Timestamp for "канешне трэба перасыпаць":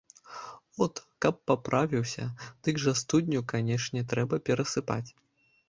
3.55-5.07